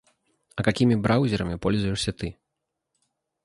А 0.55 0.63
какими 0.63 0.95
браузерами 0.95 1.57
пользуешься 1.59 2.11
ты? 2.11 2.39